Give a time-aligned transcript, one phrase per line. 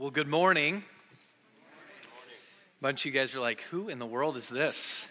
[0.00, 0.76] Well, good morning.
[0.78, 0.82] A
[2.80, 5.04] bunch of you guys are like, who in the world is this?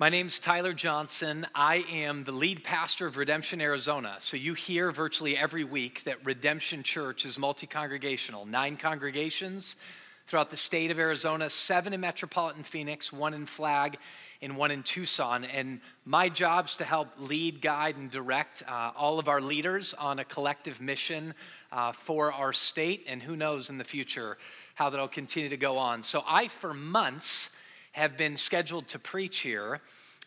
[0.00, 1.46] My name's Tyler Johnson.
[1.54, 4.16] I am the lead pastor of Redemption Arizona.
[4.18, 9.76] So you hear virtually every week that Redemption Church is multi congregational, nine congregations
[10.26, 13.96] throughout the state of Arizona, seven in metropolitan Phoenix, one in Flag,
[14.44, 15.44] and one in Tucson.
[15.44, 19.94] And my job is to help lead, guide, and direct uh, all of our leaders
[19.94, 21.34] on a collective mission
[21.72, 24.36] uh, for our state, and who knows in the future
[24.74, 26.02] how that'll continue to go on.
[26.02, 27.50] So I, for months,
[27.92, 29.80] have been scheduled to preach here.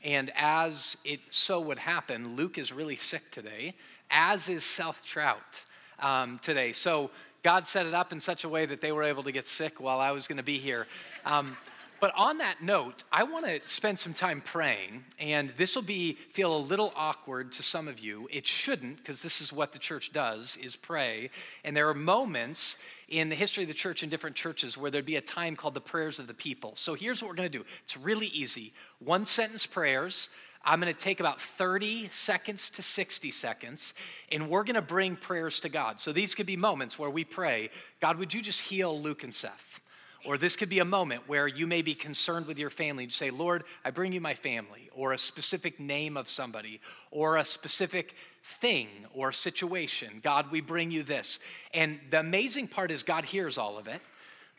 [0.03, 3.73] And as it so would happen, Luke is really sick today,
[4.09, 5.63] as is Seth Trout
[5.99, 6.73] um, today.
[6.73, 7.09] So
[7.43, 9.79] God set it up in such a way that they were able to get sick
[9.79, 10.87] while I was going to be here.
[11.25, 11.57] Um,
[11.99, 16.13] but on that note, I want to spend some time praying, and this will be
[16.31, 18.27] feel a little awkward to some of you.
[18.31, 21.29] It shouldn't, because this is what the church does: is pray.
[21.63, 22.77] And there are moments
[23.09, 25.73] in the history of the church in different churches where there'd be a time called
[25.73, 26.73] the prayers of the people.
[26.75, 27.65] So here's what we're going to do.
[27.83, 30.29] It's really easy: one sentence prayers.
[30.65, 33.93] I'm going to take about 30 seconds to 60 seconds,
[34.31, 36.01] and we're going to bring prayers to God.
[36.01, 37.69] So these could be moments where we pray,
[38.01, 39.79] God, would you just heal Luke and Seth?
[40.27, 43.13] Or this could be a moment where you may be concerned with your family and
[43.13, 47.45] say, Lord, I bring you my family, or a specific name of somebody, or a
[47.45, 48.13] specific
[48.59, 50.19] thing or situation.
[50.21, 51.39] God, we bring you this.
[51.73, 54.01] And the amazing part is, God hears all of it.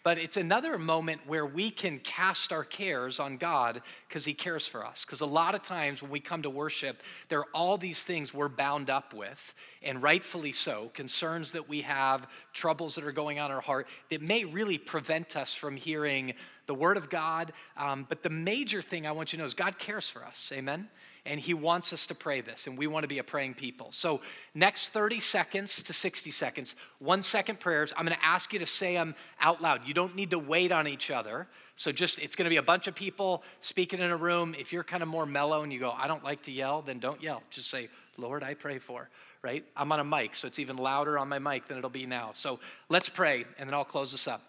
[0.09, 4.67] But it's another moment where we can cast our cares on God because He cares
[4.67, 5.05] for us.
[5.05, 8.33] Because a lot of times when we come to worship, there are all these things
[8.33, 13.39] we're bound up with, and rightfully so, concerns that we have, troubles that are going
[13.39, 16.33] on in our heart that may really prevent us from hearing
[16.64, 17.53] the Word of God.
[17.77, 20.51] Um, but the major thing I want you to know is God cares for us.
[20.55, 20.89] Amen?
[21.27, 23.88] And He wants us to pray this, and we want to be a praying people.
[23.92, 24.20] So,
[24.55, 27.92] next 30 seconds to 60 seconds, one second prayers.
[27.97, 29.83] I'm going to ask you to say them out loud.
[29.86, 31.46] You don't need to wait on each other.
[31.77, 34.55] So, just it's going to be a bunch of people speaking in a room.
[34.58, 36.98] If you're kind of more mellow and you go, I don't like to yell, then
[36.98, 37.42] don't yell.
[37.50, 39.08] Just say, Lord, I pray for,
[39.42, 39.64] right?
[39.77, 42.30] I'm on a mic, so it's even louder on my mic than it'll be now.
[42.35, 42.58] So,
[42.89, 44.42] let's pray, and then I'll close this up.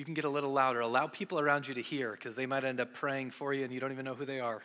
[0.00, 0.80] You can get a little louder.
[0.80, 3.72] Allow people around you to hear because they might end up praying for you and
[3.72, 4.62] you don't even know who they are.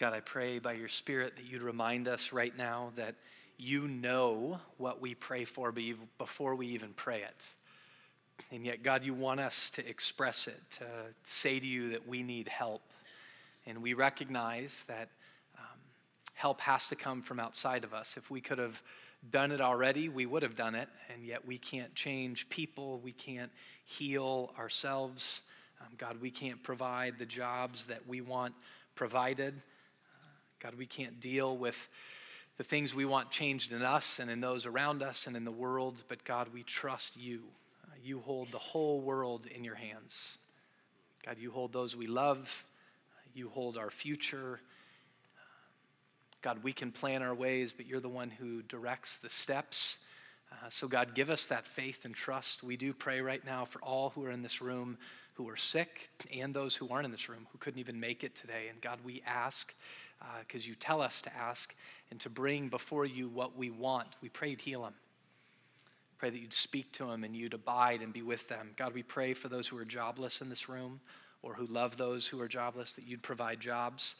[0.00, 3.16] God, I pray by your Spirit that you'd remind us right now that
[3.58, 5.74] you know what we pray for
[6.16, 7.44] before we even pray it.
[8.50, 10.86] And yet, God, you want us to express it, to
[11.26, 12.80] say to you that we need help.
[13.66, 15.10] And we recognize that
[15.58, 15.78] um,
[16.32, 18.14] help has to come from outside of us.
[18.16, 18.80] If we could have
[19.30, 20.88] done it already, we would have done it.
[21.12, 23.52] And yet, we can't change people, we can't
[23.84, 25.42] heal ourselves.
[25.78, 28.54] Um, God, we can't provide the jobs that we want
[28.94, 29.60] provided.
[30.62, 31.88] God, we can't deal with
[32.58, 35.50] the things we want changed in us and in those around us and in the
[35.50, 37.40] world, but God, we trust you.
[37.84, 40.36] Uh, you hold the whole world in your hands.
[41.24, 42.64] God, you hold those we love,
[43.34, 44.60] you hold our future.
[46.42, 49.96] God, we can plan our ways, but you're the one who directs the steps.
[50.52, 52.62] Uh, so, God, give us that faith and trust.
[52.62, 54.98] We do pray right now for all who are in this room
[55.34, 58.34] who are sick and those who aren't in this room who couldn't even make it
[58.34, 58.68] today.
[58.68, 59.72] And God, we ask
[60.46, 61.74] because uh, you tell us to ask
[62.10, 64.08] and to bring before you what we want.
[64.22, 64.94] We pray you'd heal them.
[66.18, 68.70] Pray that you'd speak to them and you'd abide and be with them.
[68.76, 71.00] God, we pray for those who are jobless in this room
[71.42, 74.16] or who love those who are jobless that you'd provide jobs.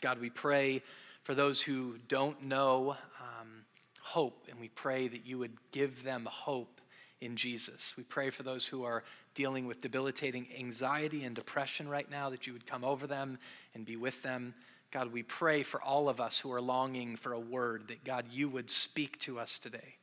[0.00, 0.82] God, we pray
[1.24, 3.64] for those who don't know um,
[4.00, 6.80] hope, and we pray that you would give them hope
[7.20, 7.94] in Jesus.
[7.96, 9.04] We pray for those who are
[9.34, 13.38] dealing with debilitating anxiety and depression right now, that you would come over them
[13.74, 14.54] and be with them.
[14.92, 18.26] God, we pray for all of us who are longing for a word that, God,
[18.30, 19.96] you would speak to us today.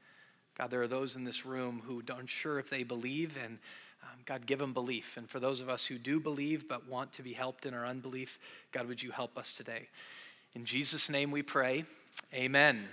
[0.58, 3.60] God, there are those in this room who aren't sure if they believe, and
[4.02, 5.18] Um, God, give them belief.
[5.18, 7.86] And for those of us who do believe but want to be helped in our
[7.86, 8.40] unbelief,
[8.72, 9.90] God, would you help us today?
[10.56, 11.86] In Jesus' name we pray.
[12.34, 12.88] Amen.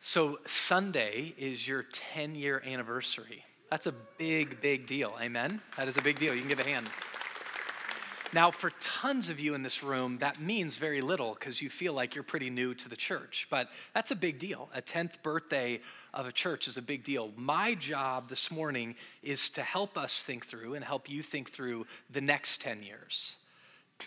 [0.00, 3.44] So, Sunday is your 10 year anniversary.
[3.70, 5.14] That's a big, big deal.
[5.20, 5.60] Amen?
[5.76, 6.34] That is a big deal.
[6.34, 6.88] You can give a hand.
[8.34, 11.92] Now, for tons of you in this room, that means very little because you feel
[11.92, 14.68] like you're pretty new to the church, but that's a big deal.
[14.74, 15.80] A 10th birthday
[16.12, 17.30] of a church is a big deal.
[17.36, 21.86] My job this morning is to help us think through and help you think through
[22.10, 23.36] the next 10 years.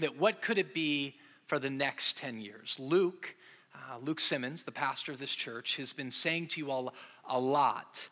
[0.01, 1.15] That what could it be
[1.45, 2.75] for the next 10 years?
[2.81, 3.33] Luke,
[3.74, 6.94] uh, Luke Simmons, the pastor of this church, has been saying to you all
[7.29, 8.09] a lot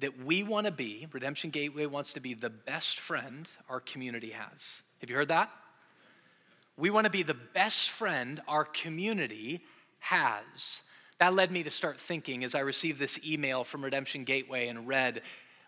[0.00, 4.32] that we want to be, Redemption Gateway wants to be the best friend our community
[4.32, 4.82] has.
[5.00, 5.50] Have you heard that?
[6.76, 9.62] We want to be the best friend our community
[9.98, 10.82] has.
[11.18, 14.86] That led me to start thinking as I received this email from Redemption Gateway and
[14.86, 15.22] read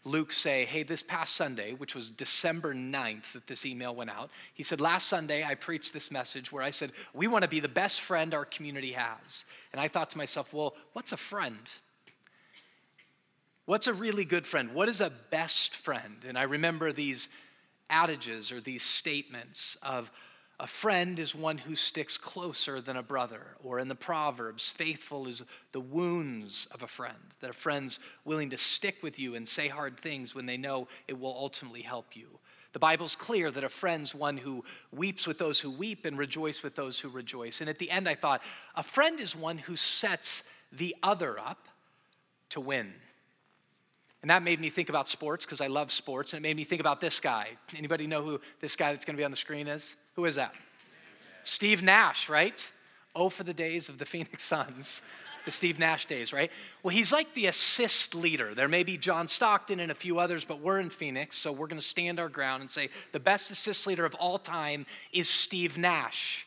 [0.04, 4.30] Luke say, Hey, this past Sunday, which was December 9th that this email went out,
[4.54, 7.60] he said, Last Sunday I preached this message where I said, We want to be
[7.60, 9.44] the best friend our community has.
[9.72, 11.58] And I thought to myself, Well, what's a friend?
[13.66, 14.72] What's a really good friend?
[14.72, 16.24] What is a best friend?
[16.26, 17.28] And I remember these
[17.90, 20.10] adages or these statements of
[20.60, 25.28] a friend is one who sticks closer than a brother, or in the Proverbs, faithful
[25.28, 29.46] is the wounds of a friend, that a friend's willing to stick with you and
[29.46, 32.40] say hard things when they know it will ultimately help you.
[32.72, 36.62] The Bible's clear that a friend's one who weeps with those who weep and rejoice
[36.62, 37.60] with those who rejoice.
[37.60, 38.42] And at the end, I thought,
[38.74, 40.42] a friend is one who sets
[40.72, 41.68] the other up
[42.50, 42.94] to win.
[44.22, 46.64] And that made me think about sports because I love sports, and it made me
[46.64, 47.50] think about this guy.
[47.76, 49.94] Anybody know who this guy that's going to be on the screen is?
[50.16, 50.54] Who is that?
[51.44, 52.72] Steve Nash, right?
[53.14, 55.02] Oh, for the days of the Phoenix Suns,
[55.44, 56.50] the Steve Nash days, right?
[56.82, 58.54] Well, he's like the assist leader.
[58.56, 61.68] There may be John Stockton and a few others, but we're in Phoenix, so we're
[61.68, 65.28] going to stand our ground and say the best assist leader of all time is
[65.28, 66.46] Steve Nash.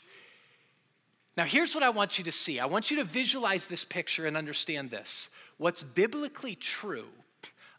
[1.38, 4.26] Now, here's what I want you to see I want you to visualize this picture
[4.26, 5.30] and understand this.
[5.58, 7.08] What's biblically true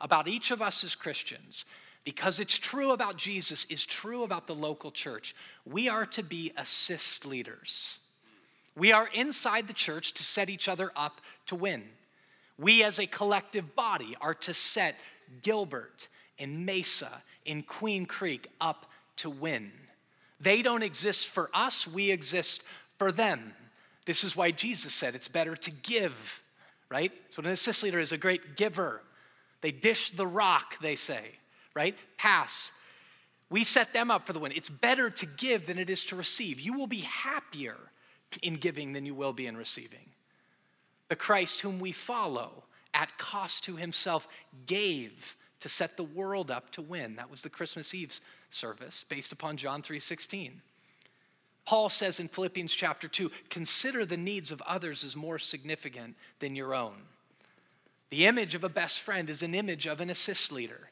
[0.03, 1.65] about each of us as Christians,
[2.05, 5.35] because it's true about Jesus, is true about the local church.
[5.65, 7.99] We are to be assist leaders.
[8.77, 11.85] We are inside the church to set each other up to win.
[12.59, 14.97] We as a collective body are to set
[15.43, 16.09] Gilbert
[16.39, 19.71] and Mesa in Queen Creek up to win.
[20.41, 22.65] They don't exist for us, we exist
[22.99, 23.55] for them.
[24.05, 26.43] This is why Jesus said it's better to give,
[26.89, 27.13] right?
[27.31, 29.03] So an assist leader is a great giver.
[29.63, 31.31] They dish the rock, they say,
[31.75, 31.97] right?
[32.19, 32.73] Pass.
[33.49, 34.53] We set them up for the win.
[34.53, 36.61] It's better to give than it is to receive.
[36.61, 37.77] You will be happier
[38.43, 40.11] in giving than you will be in receiving.
[41.09, 42.65] The Christ whom we follow
[42.95, 44.27] at cost to himself
[44.67, 47.17] gave to set the world up to win.
[47.17, 48.19] That was the Christmas Eve
[48.51, 50.61] service based upon John 3:16.
[51.65, 56.57] Paul says in Philippians chapter 2, consider the needs of others as more significant than
[56.57, 57.07] your own.
[58.13, 60.91] The image of a best friend is an image of an assist leader.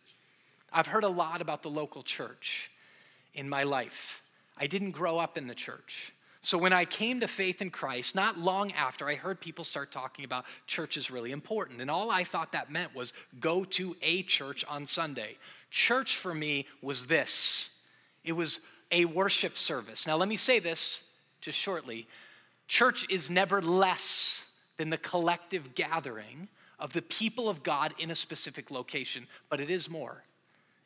[0.72, 2.70] I've heard a lot about the local church
[3.34, 4.22] in my life.
[4.56, 6.14] I didn't grow up in the church.
[6.40, 9.92] So when I came to faith in Christ, not long after, I heard people start
[9.92, 11.82] talking about church is really important.
[11.82, 15.36] And all I thought that meant was go to a church on Sunday.
[15.70, 17.68] Church for me was this
[18.24, 20.06] it was a worship service.
[20.06, 21.02] Now, let me say this
[21.42, 22.06] just shortly
[22.66, 24.46] church is never less
[24.78, 26.48] than the collective gathering
[26.80, 30.24] of the people of God in a specific location, but it is more.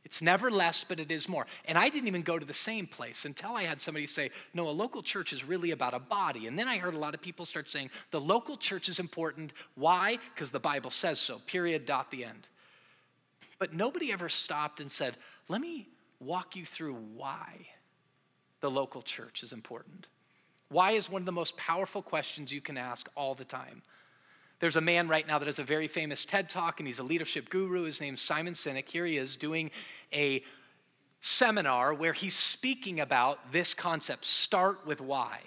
[0.05, 1.47] It's never less, but it is more.
[1.65, 4.69] And I didn't even go to the same place until I had somebody say, no,
[4.69, 6.47] a local church is really about a body.
[6.47, 9.55] And then I heard a lot of people start saying, the local church is important.
[9.77, 10.19] Why?
[10.35, 12.47] Because the Bible says so, period, dot, the end.
[13.59, 15.17] But nobody ever stopped and said,
[15.49, 15.89] let me
[16.21, 17.67] walk you through why
[18.61, 20.09] the local church is important.
[20.69, 23.83] Why is one of the most powerful questions you can ask all the time.
[24.61, 27.03] There's a man right now that has a very famous TED talk, and he's a
[27.03, 27.85] leadership guru.
[27.85, 28.89] His name's Simon Sinek.
[28.89, 29.71] Here he is doing
[30.13, 30.43] a
[31.21, 35.41] seminar where he's speaking about this concept start with why.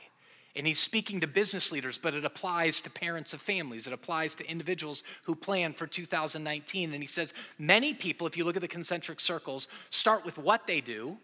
[0.55, 3.85] And he's speaking to business leaders, but it applies to parents of families.
[3.85, 6.93] It applies to individuals who plan for 2019.
[6.93, 10.65] And he says many people, if you look at the concentric circles, start with what
[10.65, 11.17] they do,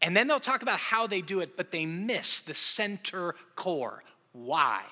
[0.00, 4.04] and then they'll talk about how they do it, but they miss the center core
[4.32, 4.82] why.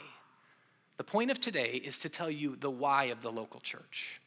[0.96, 4.20] The point of today is to tell you the why of the local church.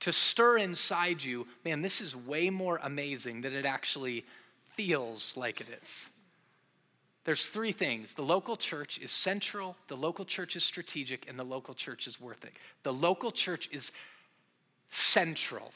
[0.00, 4.24] To stir inside you, man, this is way more amazing than it actually
[4.74, 6.10] feels like it is.
[7.24, 11.44] There's three things the local church is central, the local church is strategic, and the
[11.44, 12.54] local church is worth it.
[12.82, 13.92] The local church is
[14.90, 15.72] central.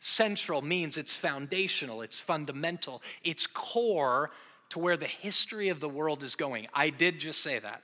[0.00, 4.30] Central means it's foundational, it's fundamental, it's core
[4.70, 6.66] to where the history of the world is going.
[6.74, 7.82] I did just say that,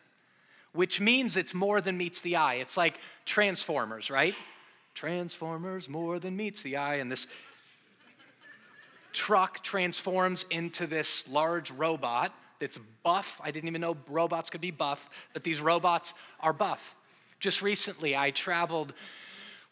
[0.76, 2.54] which means it's more than meets the eye.
[2.54, 4.34] It's like Transformers, right?
[4.94, 7.26] Transformers more than meets the eye, and this
[9.12, 13.40] truck transforms into this large robot that's buff.
[13.42, 16.94] I didn't even know robots could be buff, but these robots are buff.
[17.40, 18.92] Just recently, I traveled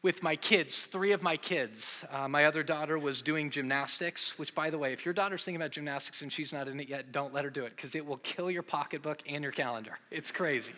[0.04, 2.04] with my kids, three of my kids.
[2.12, 5.56] Uh, my other daughter was doing gymnastics, which, by the way, if your daughter's thinking
[5.56, 8.04] about gymnastics and she's not in it yet, don't let her do it because it
[8.04, 9.98] will kill your pocketbook and your calendar.
[10.10, 10.74] It's crazy.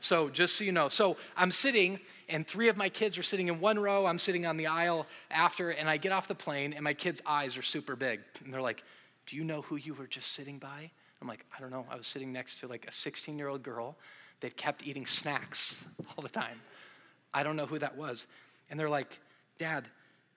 [0.00, 0.88] So, just so you know.
[0.88, 2.00] So, I'm sitting,
[2.30, 4.06] and three of my kids are sitting in one row.
[4.06, 7.20] I'm sitting on the aisle after, and I get off the plane, and my kids'
[7.26, 8.20] eyes are super big.
[8.42, 8.82] And they're like,
[9.26, 10.90] Do you know who you were just sitting by?
[11.20, 11.84] I'm like, I don't know.
[11.90, 13.96] I was sitting next to like a 16 year old girl
[14.40, 15.84] that kept eating snacks
[16.16, 16.58] all the time.
[17.34, 18.26] I don't know who that was.
[18.72, 19.20] And they're like,
[19.58, 19.86] Dad,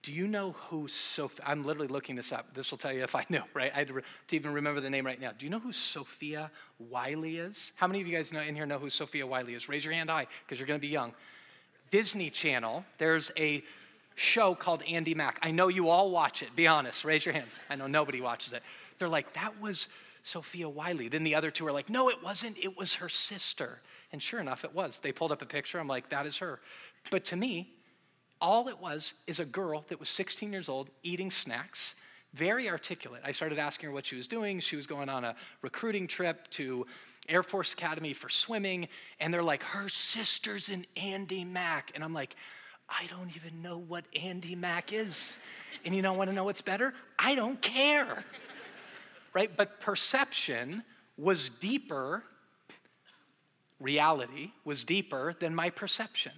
[0.02, 1.42] do you know who Sofia?
[1.44, 2.54] I'm literally looking this up.
[2.54, 3.72] This will tell you if I know, right?
[3.74, 5.32] I had to, to even remember the name right now.
[5.36, 7.72] Do you know who Sofia Wylie is?
[7.76, 9.70] How many of you guys know in here know who Sofia Wylie is?
[9.70, 11.14] Raise your hand high because you're going to be young.
[11.90, 12.84] Disney Channel.
[12.98, 13.64] There's a
[14.16, 15.38] show called Andi Mack.
[15.42, 16.54] I know you all watch it.
[16.54, 17.06] Be honest.
[17.06, 17.56] Raise your hands.
[17.70, 18.62] I know nobody watches it.
[18.98, 19.88] They're like, that was
[20.24, 21.08] Sofia Wylie.
[21.08, 22.58] Then the other two are like, no, it wasn't.
[22.62, 23.80] It was her sister.
[24.12, 25.00] And sure enough, it was.
[25.00, 25.78] They pulled up a picture.
[25.78, 26.60] I'm like, that is her.
[27.10, 27.72] But to me,
[28.40, 31.94] all it was is a girl that was 16 years old eating snacks,
[32.34, 33.22] very articulate.
[33.24, 34.60] I started asking her what she was doing.
[34.60, 36.86] She was going on a recruiting trip to
[37.28, 38.88] Air Force Academy for swimming,
[39.20, 41.92] and they're like, her sister's in Andi Mack.
[41.94, 42.36] And I'm like,
[42.88, 45.36] I don't even know what Andi Mack is.
[45.84, 46.94] And you don't want to know what's better?
[47.18, 48.24] I don't care.
[49.32, 49.50] right?
[49.56, 50.82] But perception
[51.16, 52.22] was deeper,
[53.80, 56.32] reality was deeper than my perception.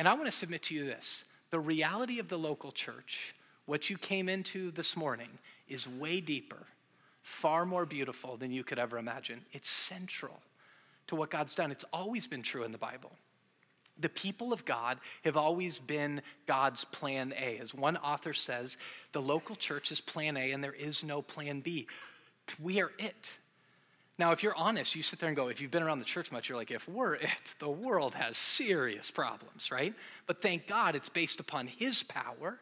[0.00, 3.34] And I want to submit to you this the reality of the local church,
[3.66, 5.28] what you came into this morning,
[5.68, 6.66] is way deeper,
[7.22, 9.42] far more beautiful than you could ever imagine.
[9.52, 10.40] It's central
[11.08, 11.70] to what God's done.
[11.70, 13.12] It's always been true in the Bible.
[13.98, 17.58] The people of God have always been God's plan A.
[17.58, 18.78] As one author says,
[19.12, 21.86] the local church is plan A and there is no plan B.
[22.58, 23.32] We are it.
[24.20, 26.30] Now, if you're honest, you sit there and go, if you've been around the church
[26.30, 29.94] much, you're like, if we're it, the world has serious problems, right?
[30.26, 32.58] But thank God it's based upon His power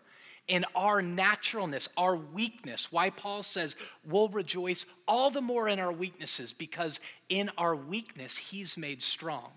[0.49, 2.93] and our naturalness, our weakness.
[2.93, 3.75] Why Paul says
[4.05, 9.51] we'll rejoice all the more in our weaknesses, because in our weakness, He's made strong.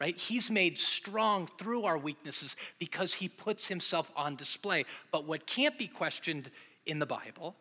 [0.00, 0.16] Right?
[0.16, 4.86] He's made strong through our weaknesses because he puts himself on display.
[5.10, 6.52] But what can't be questioned
[6.86, 7.56] in the Bible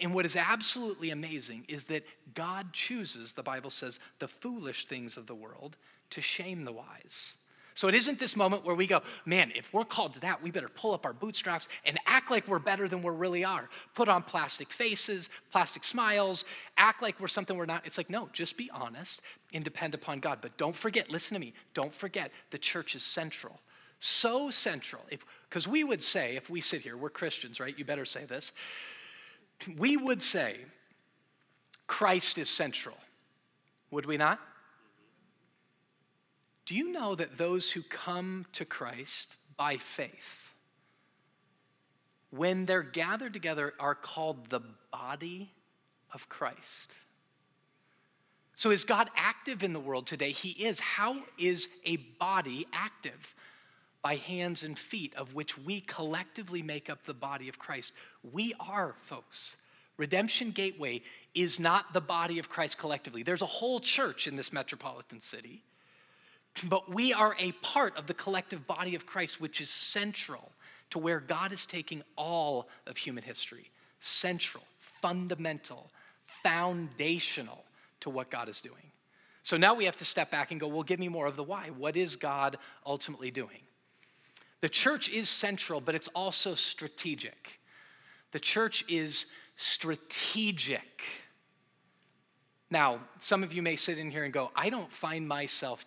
[0.00, 2.04] and what is absolutely amazing is that
[2.34, 5.76] God chooses, the Bible says, the foolish things of the world
[6.10, 7.34] to shame the wise.
[7.78, 10.50] So it isn't this moment where we go, man, if we're called to that, we
[10.50, 13.68] better pull up our bootstraps and act like we're better than we really are.
[13.94, 16.44] Put on plastic faces, plastic smiles,
[16.76, 17.86] act like we're something we're not.
[17.86, 19.22] It's like, no, just be honest
[19.54, 20.38] and depend upon God.
[20.42, 23.60] But don't forget, listen to me, don't forget the church is central.
[24.00, 25.04] So central.
[25.48, 27.78] Because we would say, if we sit here, we're Christians, right?
[27.78, 28.52] You better say this
[29.76, 30.56] we would say
[31.86, 32.96] Christ is central,
[33.90, 34.40] would we not?
[36.66, 40.52] Do you know that those who come to Christ by faith,
[42.30, 44.60] when they're gathered together, are called the
[44.92, 45.50] body
[46.12, 46.94] of Christ?
[48.54, 50.32] So, is God active in the world today?
[50.32, 50.80] He is.
[50.80, 53.34] How is a body active?
[54.02, 57.92] By hands and feet, of which we collectively make up the body of Christ.
[58.22, 59.56] We are, folks.
[59.96, 61.02] Redemption Gateway
[61.34, 63.22] is not the body of Christ collectively.
[63.22, 65.64] There's a whole church in this metropolitan city,
[66.68, 70.52] but we are a part of the collective body of Christ, which is central
[70.90, 73.70] to where God is taking all of human history.
[74.00, 74.64] Central,
[75.02, 75.90] fundamental,
[76.42, 77.64] foundational
[78.00, 78.92] to what God is doing.
[79.42, 81.42] So now we have to step back and go, well, give me more of the
[81.42, 81.70] why.
[81.76, 83.60] What is God ultimately doing?
[84.60, 87.60] The church is central, but it's also strategic.
[88.32, 91.02] The church is strategic.
[92.70, 95.86] Now, some of you may sit in here and go, I don't find myself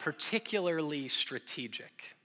[0.00, 2.16] particularly strategic.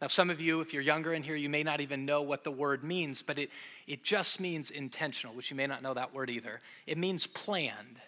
[0.00, 2.42] Now, some of you, if you're younger in here, you may not even know what
[2.42, 3.50] the word means, but it,
[3.86, 6.60] it just means intentional, which you may not know that word either.
[6.86, 8.00] It means planned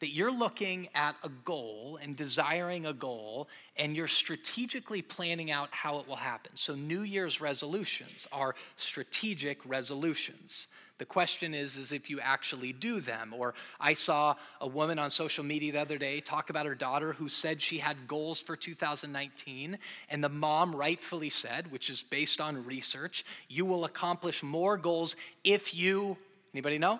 [0.00, 5.68] that you're looking at a goal and desiring a goal, and you're strategically planning out
[5.70, 6.52] how it will happen.
[6.54, 10.68] So, New Year's resolutions are strategic resolutions.
[10.98, 13.34] The question is, is if you actually do them.
[13.36, 17.12] Or I saw a woman on social media the other day talk about her daughter
[17.12, 22.40] who said she had goals for 2019, and the mom rightfully said, which is based
[22.40, 26.16] on research, you will accomplish more goals if you,
[26.54, 26.98] anybody know?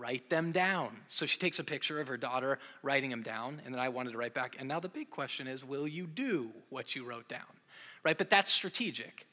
[0.00, 0.96] Write them down.
[1.08, 4.12] So she takes a picture of her daughter writing them down, and then I wanted
[4.12, 4.56] to write back.
[4.58, 7.42] And now the big question is, will you do what you wrote down?
[8.02, 8.16] Right?
[8.16, 9.26] But that's strategic.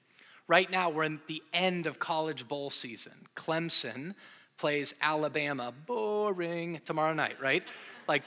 [0.49, 3.13] Right now, we're in the end of college bowl season.
[3.33, 4.13] Clemson
[4.57, 5.73] plays Alabama.
[5.85, 6.81] Boring.
[6.83, 7.63] Tomorrow night, right?
[8.09, 8.23] Like,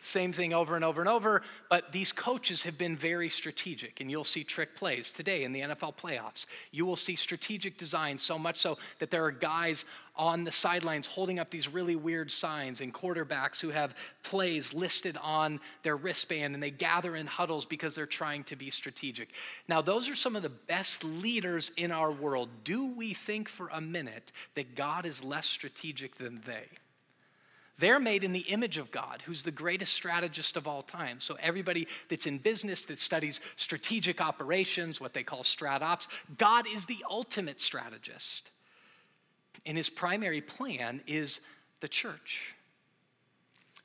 [0.00, 1.42] same thing over and over and over.
[1.70, 5.60] But these coaches have been very strategic, and you'll see trick plays today in the
[5.60, 6.46] NFL playoffs.
[6.72, 9.84] You will see strategic design so much so that there are guys
[10.16, 15.18] on the sidelines holding up these really weird signs, and quarterbacks who have plays listed
[15.20, 19.30] on their wristband, and they gather in huddles because they're trying to be strategic.
[19.68, 22.48] Now, those are some of the best leaders in our world.
[22.62, 26.66] Do we think for a minute that God is less strategic than they?
[27.76, 31.18] They're made in the image of God, who's the greatest strategist of all time.
[31.18, 36.06] So, everybody that's in business that studies strategic operations, what they call strat ops,
[36.38, 38.50] God is the ultimate strategist.
[39.66, 41.40] And his primary plan is
[41.80, 42.54] the church.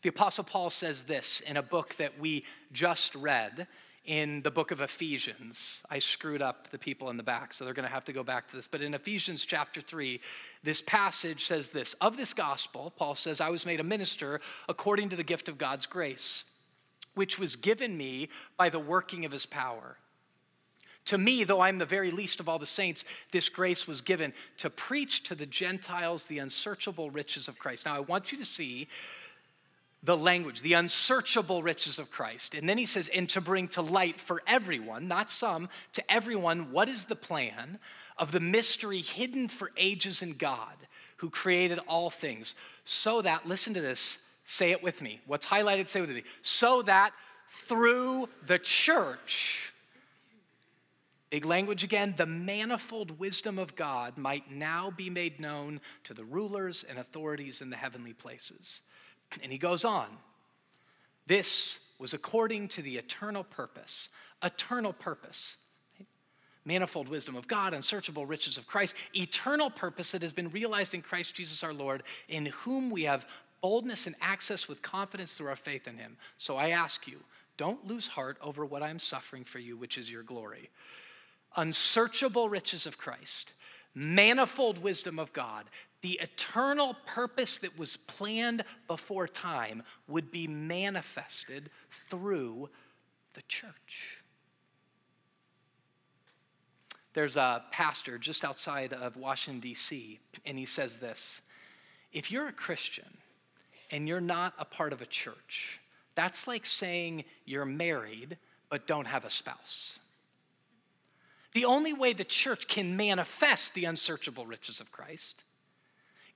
[0.02, 3.68] The Apostle Paul says this in a book that we just read
[4.06, 5.82] in the book of Ephesians.
[5.90, 8.24] I screwed up the people in the back, so they're going to have to go
[8.24, 8.66] back to this.
[8.66, 10.22] But in Ephesians chapter 3,
[10.64, 15.10] this passage says this Of this gospel, Paul says, I was made a minister according
[15.10, 16.46] to the gift of God's grace,
[17.14, 19.98] which was given me by the working of his power.
[21.06, 24.34] To me, though I'm the very least of all the saints, this grace was given
[24.60, 27.86] to preach to the Gentiles the unsearchable riches of Christ.
[27.86, 28.88] Now, I want you to see
[30.04, 32.54] the language, the unsearchable riches of Christ.
[32.54, 36.72] And then he says, and to bring to light for everyone, not some, to everyone,
[36.72, 37.80] what is the plan
[38.18, 40.76] of the mystery hidden for ages in God
[41.18, 45.20] who created all things, so that, listen to this, say it with me.
[45.26, 46.24] What's highlighted, say with me.
[46.42, 47.12] So that
[47.68, 49.69] through the church,
[51.30, 56.24] Big language again, the manifold wisdom of God might now be made known to the
[56.24, 58.82] rulers and authorities in the heavenly places.
[59.44, 60.08] And he goes on.
[61.28, 64.10] This was according to the eternal purpose,
[64.42, 65.58] eternal purpose.
[66.66, 71.04] Manifold wisdom of God, unsearchable riches of Christ, eternal purpose that has been realized in
[71.04, 73.28] Christ Jesus our Lord, in whom we have
[73.62, 76.18] boldness and access with confidence through our faith in him.
[76.38, 77.20] So I ask you,
[77.58, 80.70] don't lose heart over what I'm suffering for you, which is your glory.
[81.56, 83.54] Unsearchable riches of Christ,
[83.96, 85.66] manifold wisdom of God,
[86.02, 91.70] the eternal purpose that was planned before time would be manifested
[92.10, 92.70] through
[93.34, 94.18] the church.
[97.14, 101.42] There's a pastor just outside of Washington, D.C., and he says this
[102.14, 103.18] If you're a Christian
[103.92, 105.80] and you're not a part of a church,
[106.16, 108.38] that's like saying you're married
[108.70, 110.00] but don't have a spouse.
[111.54, 115.44] The only way the church can manifest the unsearchable riches of Christ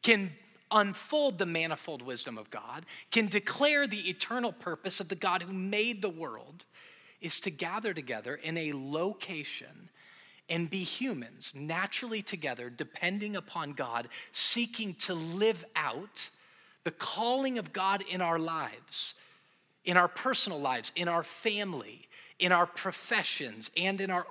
[0.04, 0.34] can
[0.70, 5.54] unfold the manifold wisdom of God, can declare the eternal purpose of the God who
[5.54, 6.66] made the world,
[7.22, 9.90] is to gather together in a location
[10.50, 16.30] and be humans naturally together, depending upon God, seeking to live out
[16.84, 19.16] the calling of God in our lives,
[19.86, 24.26] in our personal lives, in our family, in our professions, and in our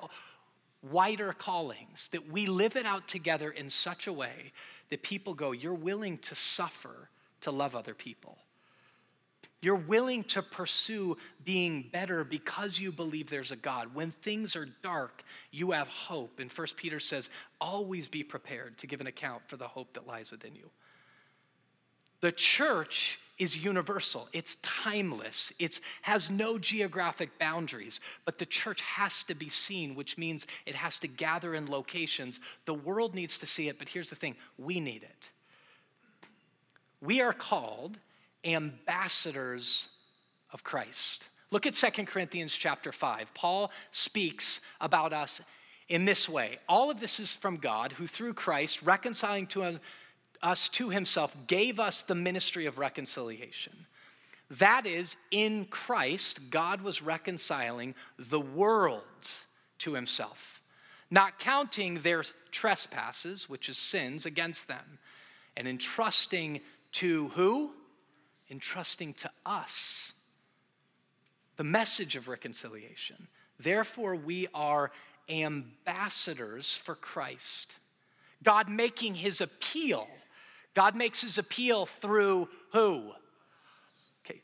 [0.83, 4.53] wider callings, that we live it out together in such a way
[4.91, 7.09] that people go, You're willing to suffer
[7.43, 8.39] to love other people.
[9.63, 13.95] You're willing to pursue being better because you believe there's a God.
[13.95, 16.41] When things are dark, you have hope.
[16.41, 20.05] And First Peter says, always be prepared to give an account for the hope that
[20.05, 20.69] lies within you.
[22.23, 29.23] The church is universal, it's timeless, it has no geographic boundaries, but the church has
[29.25, 32.41] to be seen, which means it has to gather in locations.
[32.67, 35.31] The world needs to see it, but here's the thing we need it.
[37.01, 37.99] We are called
[38.45, 39.89] ambassadors
[40.53, 41.29] of Christ.
[41.51, 43.35] Look at Second Corinthians chapter 5.
[43.35, 45.41] Paul speaks about us
[45.89, 46.59] in this way.
[46.69, 49.79] All of this is from God, who through Christ, reconciling to us
[50.43, 53.73] us to himself, gave us the ministry of reconciliation.
[54.51, 59.03] That is, in Christ, God was reconciling the world
[59.79, 60.63] to himself,
[61.11, 64.99] not counting their trespasses, which is sins, against them,
[65.57, 66.61] and entrusting
[66.93, 67.73] to who?
[68.51, 70.13] Entrusting to us
[71.57, 73.29] the message of reconciliation.
[73.59, 74.91] Therefore, we are
[75.29, 77.77] ambassadors for Christ.
[78.43, 80.09] God making his appeal
[80.75, 83.11] God makes his appeal through who?
[84.25, 84.41] Okay.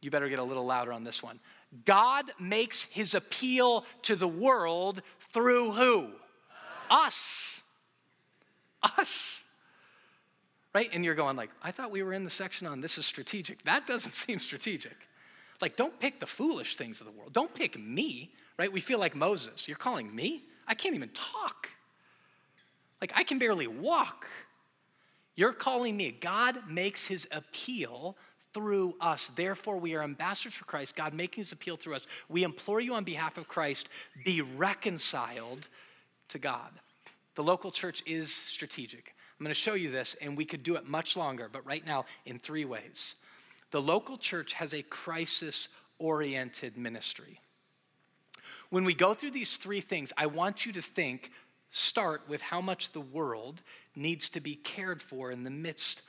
[0.00, 1.40] You better get a little louder on this one.
[1.84, 6.10] God makes his appeal to the world through who?
[6.90, 7.60] Us.
[8.82, 9.42] Us.
[10.74, 10.90] Right?
[10.92, 13.64] And you're going like, I thought we were in the section on this is strategic.
[13.64, 14.96] That doesn't seem strategic.
[15.60, 17.32] Like, don't pick the foolish things of the world.
[17.32, 18.72] Don't pick me, right?
[18.72, 19.68] We feel like Moses.
[19.68, 20.42] You're calling me?
[20.66, 21.68] I can't even talk.
[23.00, 24.26] Like, I can barely walk.
[25.36, 26.12] You're calling me.
[26.12, 28.16] God makes his appeal
[28.52, 29.30] through us.
[29.34, 32.06] Therefore, we are ambassadors for Christ, God making his appeal through us.
[32.28, 33.88] We implore you on behalf of Christ,
[34.24, 35.68] be reconciled
[36.28, 36.70] to God.
[37.34, 39.14] The local church is strategic.
[39.38, 41.84] I'm going to show you this, and we could do it much longer, but right
[41.84, 43.16] now, in three ways.
[43.72, 45.68] The local church has a crisis
[45.98, 47.40] oriented ministry.
[48.70, 51.32] When we go through these three things, I want you to think,
[51.70, 53.62] start with how much the world
[53.96, 56.02] needs to be cared for in the midst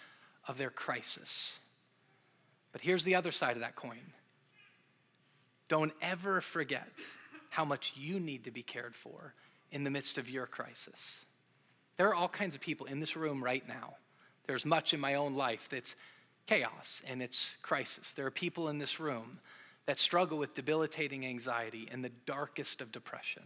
[0.47, 1.59] of their crisis.
[2.71, 4.13] But here's the other side of that coin
[5.67, 6.87] don't ever forget
[7.49, 9.33] how much you need to be cared for
[9.71, 11.25] in the midst of your crisis.
[11.97, 13.95] There are all kinds of people in this room right now.
[14.45, 15.95] There's much in my own life that's
[16.45, 18.13] chaos and it's crisis.
[18.13, 19.39] There are people in this room
[19.85, 23.43] that struggle with debilitating anxiety and the darkest of depression.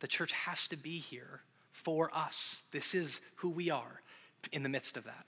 [0.00, 1.42] The church has to be here
[1.84, 2.62] for us.
[2.72, 4.00] This is who we are
[4.52, 5.26] in the midst of that.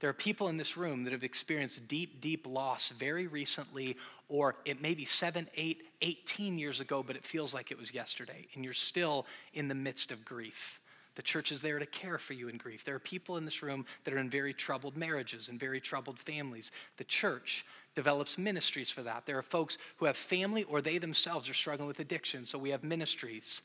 [0.00, 3.96] There are people in this room that have experienced deep, deep loss very recently,
[4.28, 7.92] or it may be seven, eight, 18 years ago, but it feels like it was
[7.92, 10.78] yesterday, and you're still in the midst of grief.
[11.16, 12.84] The church is there to care for you in grief.
[12.84, 16.16] There are people in this room that are in very troubled marriages and very troubled
[16.20, 16.70] families.
[16.96, 19.26] The church develops ministries for that.
[19.26, 22.70] There are folks who have family or they themselves are struggling with addiction, so we
[22.70, 23.62] have ministries,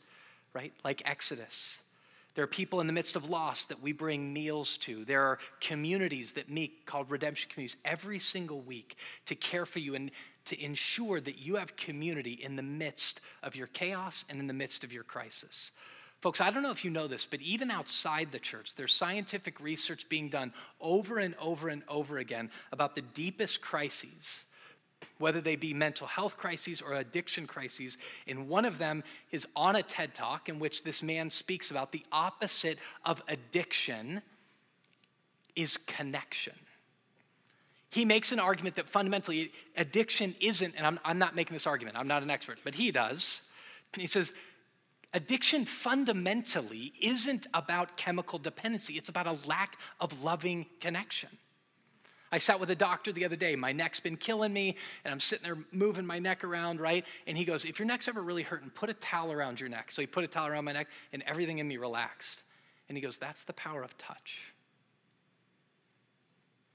[0.56, 0.74] right?
[0.84, 1.78] Like Exodus.
[2.36, 5.06] There are people in the midst of loss that we bring meals to.
[5.06, 8.96] There are communities that meet called redemption communities every single week
[9.28, 10.10] to care for you and
[10.46, 14.54] to ensure that you have community in the midst of your chaos and in the
[14.54, 15.72] midst of your crisis.
[16.22, 19.60] Folks, I don't know if you know this, but even outside the church, there's scientific
[19.60, 24.46] research being done over and over and over again about the deepest crises,
[25.18, 27.98] whether they be mental health crises or addiction crises.
[28.28, 31.92] And one of them is on a TED Talk in which this man speaks about
[31.92, 34.22] the opposite of addiction
[35.56, 36.56] is connection.
[37.90, 41.96] He makes an argument that fundamentally addiction isn't, and I'm, I'm not making this argument,
[41.96, 43.42] I'm not an expert, but he does.
[43.96, 44.34] He says,
[45.14, 51.30] Addiction fundamentally isn't about chemical dependency, it's about a lack of loving connection.
[52.34, 53.56] I sat with a doctor the other day.
[53.56, 57.06] My neck's been killing me, and I'm sitting there moving my neck around, right?
[57.28, 59.92] And he goes, If your neck's ever really hurting, put a towel around your neck.
[59.92, 62.44] So he put a towel around my neck, and everything in me relaxed.
[62.90, 64.54] And he goes, That's the power of touch.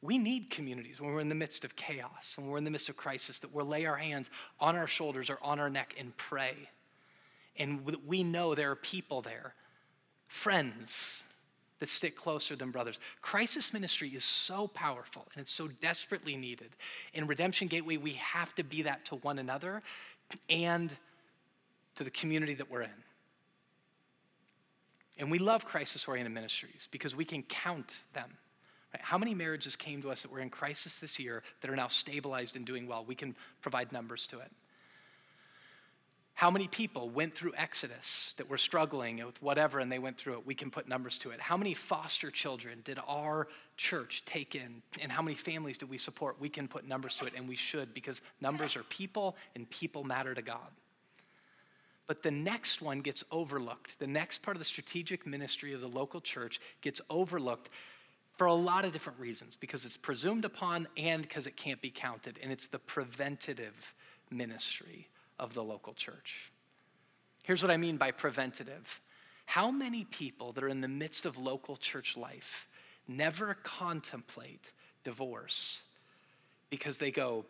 [0.00, 2.88] We need communities when we're in the midst of chaos, when we're in the midst
[2.88, 6.16] of crisis, that we'll lay our hands on our shoulders or on our neck and
[6.16, 6.68] pray
[7.58, 9.54] and we know there are people there,
[10.28, 11.22] friends
[11.80, 12.98] that stick closer than brothers.
[13.20, 16.70] Crisis ministry is so powerful and it's so desperately needed.
[17.14, 19.82] In Redemption Gateway, we have to be that to one another
[20.48, 20.94] and
[21.94, 22.90] to the community that we're in.
[25.18, 28.30] And we love crisis oriented ministries because we can count them.
[28.94, 29.02] Right?
[29.02, 31.88] How many marriages came to us that were in crisis this year that are now
[31.88, 33.04] stabilized and doing well?
[33.04, 34.50] We can provide numbers to it.
[36.38, 40.34] How many people went through Exodus that were struggling with whatever and they went through
[40.34, 40.46] it?
[40.46, 41.40] We can put numbers to it.
[41.40, 44.80] How many foster children did our church take in?
[45.00, 46.40] And how many families did we support?
[46.40, 50.04] We can put numbers to it, and we should because numbers are people and people
[50.04, 50.68] matter to God.
[52.06, 53.98] But the next one gets overlooked.
[53.98, 57.68] The next part of the strategic ministry of the local church gets overlooked
[58.36, 61.90] for a lot of different reasons because it's presumed upon and because it can't be
[61.90, 63.92] counted, and it's the preventative
[64.30, 66.50] ministry of the local church.
[67.42, 69.00] Here's what I mean by preventative.
[69.46, 72.68] How many people that are in the midst of local church life
[73.06, 74.72] never contemplate
[75.04, 75.80] divorce
[76.68, 77.46] because they go,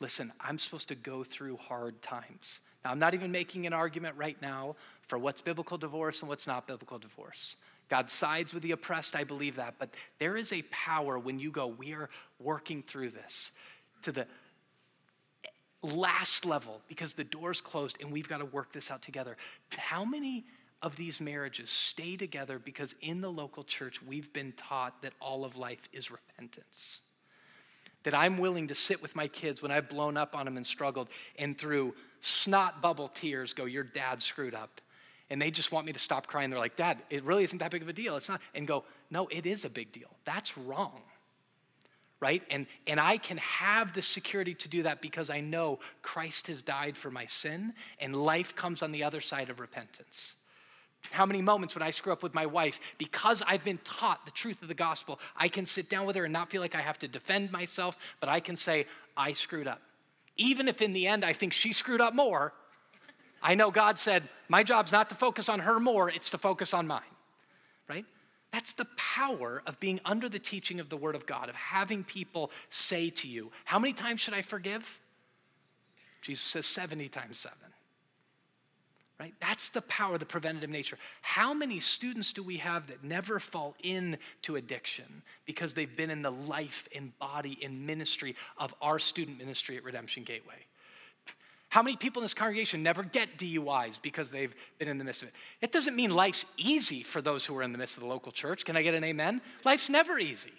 [0.00, 2.58] listen, I'm supposed to go through hard times.
[2.84, 6.46] Now, I'm not even making an argument right now for what's biblical divorce and what's
[6.46, 7.56] not biblical divorce.
[7.88, 9.74] God sides with the oppressed, I believe that.
[9.78, 13.52] But there is a power when you go, we are working through this
[14.02, 14.26] to the
[15.94, 19.36] last level because the door's closed and we've got to work this out together.
[19.76, 20.44] How many
[20.82, 25.44] of these marriages stay together because in the local church we've been taught that all
[25.44, 27.00] of life is repentance?
[28.02, 30.66] That I'm willing to sit with my kids when I've blown up on them and
[30.66, 34.80] struggled and through snot bubble tears go, Your dad screwed up.
[35.28, 36.50] and they just want me to stop crying.
[36.50, 38.16] They're like, Dad, it really isn't that big of a deal.
[38.16, 38.40] It's not.
[38.54, 40.08] And go, No, it is a big deal.
[40.24, 41.02] That's wrong.
[42.18, 42.42] Right?
[42.50, 46.62] And, and I can have the security to do that because I know Christ has
[46.62, 50.34] died for my sin and life comes on the other side of repentance.
[51.10, 54.30] How many moments when I screw up with my wife, because I've been taught the
[54.30, 56.80] truth of the gospel, I can sit down with her and not feel like I
[56.80, 59.80] have to defend myself, but I can say, I screwed up.
[60.36, 62.52] Even if in the end I think she screwed up more,
[63.42, 66.74] I know God said, My job's not to focus on her more, it's to focus
[66.74, 67.02] on mine?
[68.56, 72.02] That's the power of being under the teaching of the Word of God, of having
[72.02, 74.98] people say to you, How many times should I forgive?
[76.22, 77.54] Jesus says 70 times 7
[79.20, 79.34] right?
[79.40, 80.98] That's the power, the preventative nature.
[81.22, 86.20] How many students do we have that never fall into addiction because they've been in
[86.20, 90.66] the life and body and ministry of our student ministry at Redemption Gateway?
[91.76, 95.22] How many people in this congregation never get DUIs because they've been in the midst
[95.22, 95.34] of it?
[95.60, 98.32] It doesn't mean life's easy for those who are in the midst of the local
[98.32, 98.64] church.
[98.64, 99.42] Can I get an amen?
[99.62, 100.54] Life's never easy.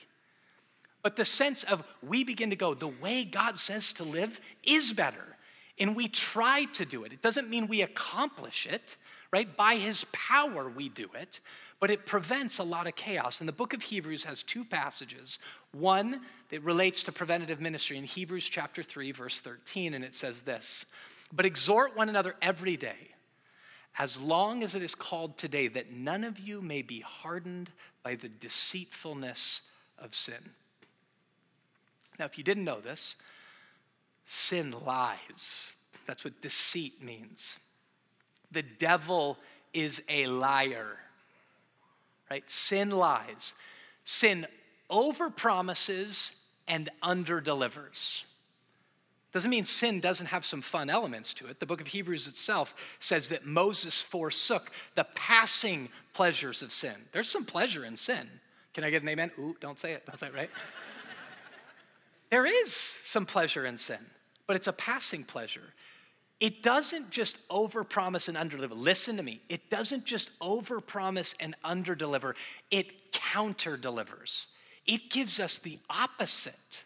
[1.01, 4.93] But the sense of we begin to go, the way God says to live is
[4.93, 5.37] better
[5.79, 7.11] and we try to do it.
[7.11, 8.97] It doesn't mean we accomplish it,
[9.31, 9.57] right?
[9.57, 11.39] By his power, we do it,
[11.79, 13.39] but it prevents a lot of chaos.
[13.39, 15.39] And the book of Hebrews has two passages.
[15.71, 20.41] One that relates to preventative ministry in Hebrews chapter 3, verse 13, and it says
[20.41, 20.85] this
[21.31, 23.11] But exhort one another every day,
[23.99, 27.71] as long as it is called today, that none of you may be hardened
[28.03, 29.61] by the deceitfulness
[29.97, 30.51] of sin.
[32.19, 33.15] Now, if you didn't know this,
[34.27, 35.71] Sin lies.
[36.05, 37.57] That's what deceit means.
[38.51, 39.37] The devil
[39.73, 40.97] is a liar,
[42.29, 42.43] right?
[42.51, 43.53] Sin lies.
[44.03, 44.45] Sin
[44.91, 46.35] overpromises
[46.67, 48.25] and underdelivers.
[49.33, 51.59] Doesn't mean sin doesn't have some fun elements to it.
[51.59, 56.95] The book of Hebrews itself says that Moses forsook the passing pleasures of sin.
[57.11, 58.27] There's some pleasure in sin.
[58.73, 59.31] Can I get an amen?
[59.37, 60.03] Ooh, don't say it.
[60.17, 60.49] Say it, right?
[62.29, 63.99] there is some pleasure in sin
[64.47, 65.73] but it's a passing pleasure.
[66.39, 68.77] It doesn't just overpromise and underdeliver.
[68.77, 69.41] Listen to me.
[69.49, 72.33] It doesn't just overpromise and underdeliver,
[72.71, 74.47] it counter delivers.
[74.85, 76.85] It gives us the opposite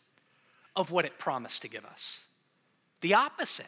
[0.76, 2.26] of what it promised to give us.
[3.02, 3.66] The opposite.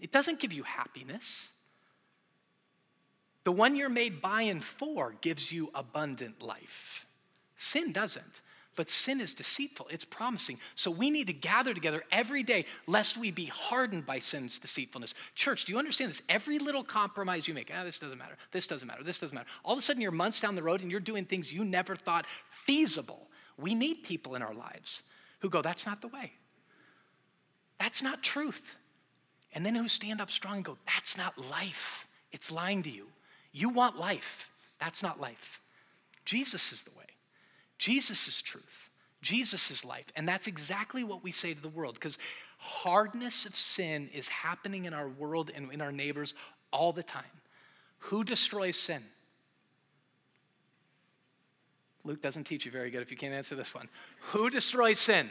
[0.00, 1.48] It doesn't give you happiness.
[3.44, 7.06] The one you're made by and for gives you abundant life.
[7.56, 8.42] Sin doesn't.
[8.76, 10.58] But sin is deceitful, it's promising.
[10.74, 15.14] So we need to gather together every day lest we be hardened by sin's deceitfulness.
[15.34, 16.20] Church, do you understand this?
[16.28, 19.48] Every little compromise you make, ah, this doesn't matter, this doesn't matter, this doesn't matter.
[19.64, 21.96] All of a sudden, you're months down the road and you're doing things you never
[21.96, 23.28] thought feasible.
[23.56, 25.02] We need people in our lives
[25.38, 26.32] who go, that's not the way.
[27.78, 28.76] That's not truth.
[29.52, 32.06] And then who stand up strong and go, that's not life.
[32.32, 33.06] It's lying to you.
[33.52, 34.50] You want life.
[34.78, 35.60] That's not life.
[36.24, 37.06] Jesus is the way.
[37.78, 38.90] Jesus is truth.
[39.22, 40.06] Jesus is life.
[40.14, 42.18] And that's exactly what we say to the world because
[42.58, 46.34] hardness of sin is happening in our world and in our neighbors
[46.72, 47.24] all the time.
[47.98, 49.02] Who destroys sin?
[52.04, 53.88] Luke doesn't teach you very good if you can't answer this one.
[54.32, 55.30] Who destroys sin?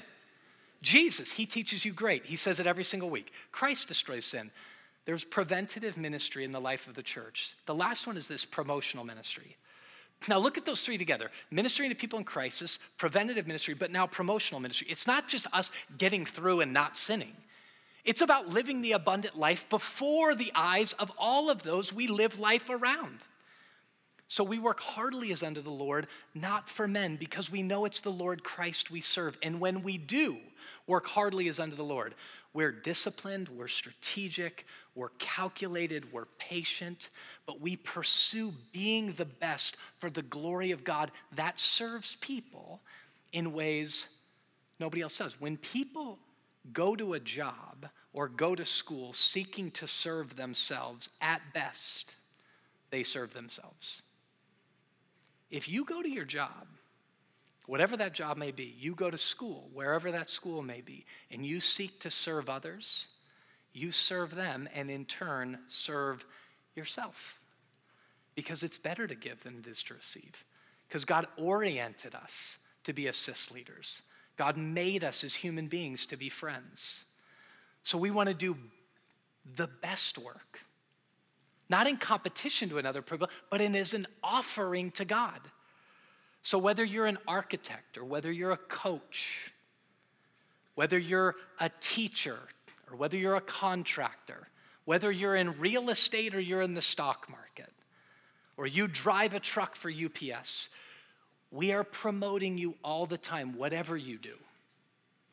[0.86, 1.32] Jesus.
[1.32, 2.26] He teaches you great.
[2.26, 3.34] He says it every single week.
[3.52, 4.52] Christ destroys sin.
[5.06, 7.56] There's preventative ministry in the life of the church.
[7.66, 9.58] The last one is this promotional ministry.
[10.30, 14.06] Now, look at those three together ministering to people in crisis, preventative ministry, but now
[14.06, 14.88] promotional ministry.
[14.90, 17.36] It's not just us getting through and not sinning,
[18.04, 22.38] it's about living the abundant life before the eyes of all of those we live
[22.38, 23.20] life around.
[24.28, 28.02] So we work heartily as unto the Lord, not for men, because we know it's
[28.02, 29.38] the Lord Christ we serve.
[29.42, 30.38] And when we do
[30.88, 32.16] work hardly as unto the Lord,
[32.54, 37.10] we're disciplined, we're strategic, we're calculated, we're patient,
[37.46, 42.80] but we pursue being the best for the glory of God that serves people
[43.34, 44.08] in ways
[44.80, 45.40] nobody else does.
[45.40, 46.18] When people
[46.72, 52.16] go to a job or go to school seeking to serve themselves, at best,
[52.90, 54.02] they serve themselves.
[55.52, 56.68] If you go to your job
[57.68, 61.46] whatever that job may be, you go to school, wherever that school may be, and
[61.46, 63.08] you seek to serve others,
[63.74, 66.26] you serve them and in turn serve
[66.76, 67.40] yourself.
[68.36, 70.44] Because it's better to give than it is to receive.
[70.88, 74.02] Because God oriented us to be assist leaders,
[74.38, 77.06] God made us as human beings to be friends.
[77.84, 78.58] So we want to do
[79.56, 80.60] the best work.
[81.70, 83.02] Not in competition to another
[83.50, 85.40] but in as an offering to God.
[86.46, 89.52] So, whether you're an architect or whether you're a coach,
[90.76, 92.38] whether you're a teacher
[92.88, 94.48] or whether you're a contractor,
[94.84, 97.74] whether you're in real estate or you're in the stock market,
[98.58, 100.70] or you drive a truck for UPS,
[101.50, 104.36] we are promoting you all the time, whatever you do.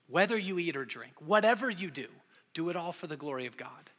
[0.09, 2.09] Whether you eat or drink, whatever you do,
[2.55, 3.91] do it all for the glory of God.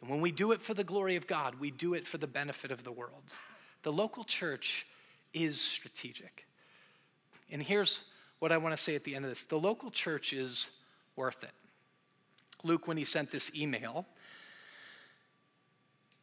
[0.00, 2.28] And when we do it for the glory of God, we do it for the
[2.28, 3.24] benefit of the world.
[3.82, 4.86] The local church
[5.32, 6.46] is strategic.
[7.50, 8.00] And here's
[8.38, 10.70] what I want to say at the end of this the local church is
[11.16, 11.52] worth it.
[12.64, 14.06] Luke, when he sent this email,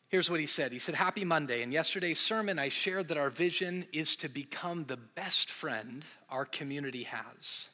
[0.09, 1.61] here's what he said He said, Happy Monday.
[1.61, 6.45] In yesterday's sermon, I shared that our vision is to become the best friend our
[6.45, 7.69] community has.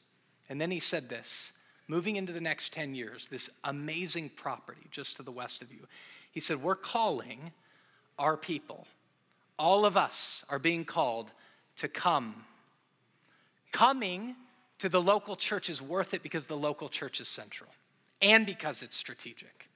[0.50, 1.54] And then he said this
[1.88, 5.88] moving into the next 10 years, this amazing property just to the west of you.
[6.32, 7.52] He said, We're calling
[8.18, 8.88] our people.
[9.62, 11.32] All of us are being called
[11.76, 12.46] to come.
[13.72, 14.36] Coming
[14.80, 17.70] to the local church is worth it because the local church is central
[18.24, 19.68] and because it's strategic.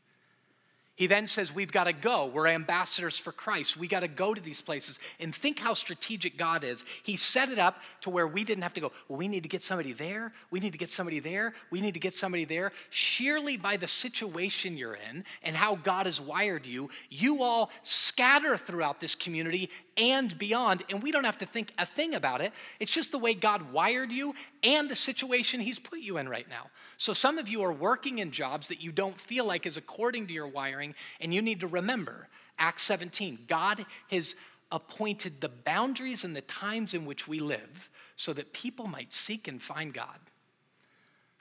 [0.95, 2.25] He then says, We've got to go.
[2.25, 3.75] We're ambassadors for Christ.
[3.75, 4.99] We got to go to these places.
[5.19, 6.86] And think how strategic God is.
[7.03, 9.49] He set it up to where we didn't have to go, Well, we need to
[9.49, 10.31] get somebody there.
[10.51, 11.53] We need to get somebody there.
[11.69, 12.71] We need to get somebody there.
[12.89, 18.55] Sheerly by the situation you're in and how God has wired you, you all scatter
[18.55, 20.84] throughout this community and beyond.
[20.89, 22.53] And we don't have to think a thing about it.
[22.79, 26.47] It's just the way God wired you and the situation He's put you in right
[26.49, 26.67] now.
[26.97, 30.27] So some of you are working in jobs that you don't feel like is according
[30.27, 32.27] to your wiring, and you need to remember
[32.58, 33.39] Acts 17.
[33.47, 34.36] God has
[34.71, 39.47] appointed the boundaries and the times in which we live so that people might seek
[39.47, 40.19] and find God.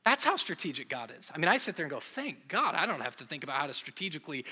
[0.05, 1.31] That's how strategic God is.
[1.35, 3.57] I mean, I sit there and go, thank God I don't have to think about
[3.57, 4.45] how to strategically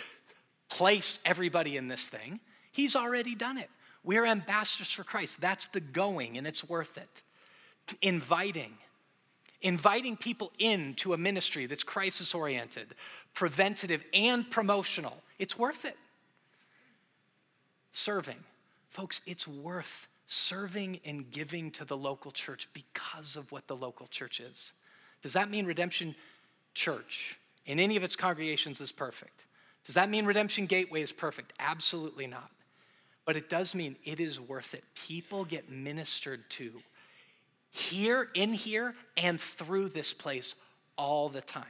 [0.71, 2.41] place everybody in this thing.
[2.71, 3.69] He's already done it.
[4.05, 5.41] We're ambassadors for Christ.
[5.41, 7.23] That's the going, and it's worth it.
[8.01, 8.73] Inviting,
[9.61, 12.95] inviting people into a ministry that's crisis oriented,
[13.35, 15.19] preventative, and promotional.
[15.39, 15.97] It's worth it.
[17.93, 18.39] Serving.
[18.91, 24.07] Folks, it's worth serving and giving to the local church because of what the local
[24.07, 24.73] church is.
[25.23, 26.15] Does that mean Redemption
[26.75, 29.45] Church in any of its congregations is perfect?
[29.85, 31.53] Does that mean Redemption Gateway is perfect?
[31.59, 32.51] Absolutely not.
[33.25, 34.85] But it does mean it is worth it.
[34.95, 36.83] People get ministered to
[37.71, 40.55] here, in here, and through this place
[40.97, 41.65] all the time.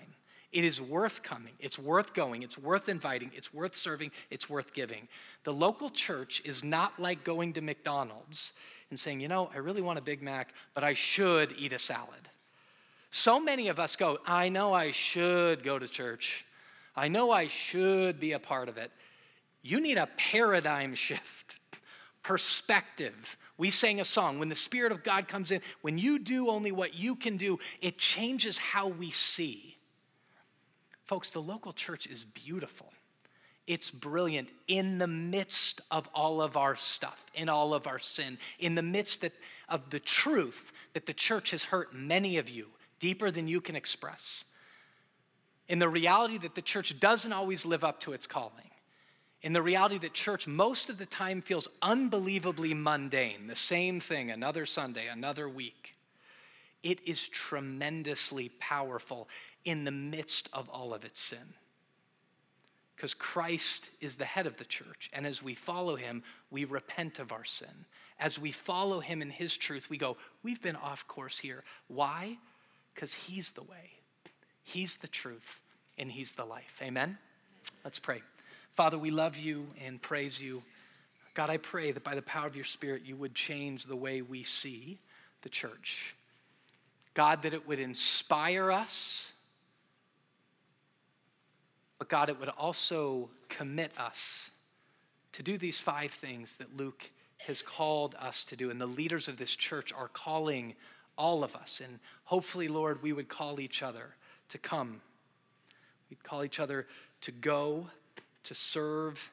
[0.50, 1.52] It is worth coming.
[1.58, 2.42] It's worth going.
[2.42, 3.30] It's worth inviting.
[3.34, 4.10] It's worth serving.
[4.30, 5.08] It's worth giving.
[5.44, 8.52] The local church is not like going to McDonald's
[8.90, 11.78] and saying, you know, I really want a Big Mac, but I should eat a
[11.78, 12.28] salad.
[13.10, 16.44] So many of us go, I know I should go to church.
[16.94, 18.90] I know I should be a part of it.
[19.62, 21.56] You need a paradigm shift,
[22.22, 23.36] perspective.
[23.56, 26.72] We sang a song, when the Spirit of God comes in, when you do only
[26.72, 29.76] what you can do, it changes how we see.
[31.04, 32.92] Folks, the local church is beautiful.
[33.68, 38.38] It's brilliant in the midst of all of our stuff, in all of our sin,
[38.58, 39.32] in the midst that,
[39.68, 42.66] of the truth that the church has hurt many of you
[42.98, 44.44] deeper than you can express,
[45.68, 48.71] in the reality that the church doesn't always live up to its calling
[49.42, 54.30] in the reality that church most of the time feels unbelievably mundane, the same thing,
[54.30, 55.96] another Sunday, another week.
[56.82, 59.28] It is tremendously powerful
[59.64, 61.54] in the midst of all of its sin.
[62.94, 67.18] Because Christ is the head of the church, and as we follow him, we repent
[67.18, 67.86] of our sin.
[68.20, 71.64] As we follow him in his truth, we go, We've been off course here.
[71.88, 72.38] Why?
[72.94, 73.90] Because he's the way,
[74.62, 75.60] he's the truth,
[75.98, 76.78] and he's the life.
[76.80, 77.18] Amen?
[77.84, 78.22] Let's pray.
[78.74, 80.62] Father, we love you and praise you.
[81.34, 84.22] God, I pray that by the power of your Spirit, you would change the way
[84.22, 84.98] we see
[85.42, 86.14] the church.
[87.14, 89.30] God, that it would inspire us,
[91.98, 94.50] but God, it would also commit us
[95.32, 98.70] to do these five things that Luke has called us to do.
[98.70, 100.74] And the leaders of this church are calling
[101.18, 101.80] all of us.
[101.84, 104.14] And hopefully, Lord, we would call each other
[104.48, 105.00] to come.
[106.08, 106.86] We'd call each other
[107.22, 107.88] to go
[108.44, 109.30] to serve,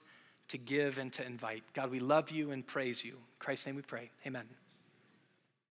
[0.50, 1.64] to give, and to invite.
[1.74, 3.12] God, we love you and praise you.
[3.12, 4.10] In Christ's name we pray.
[4.26, 4.46] Amen.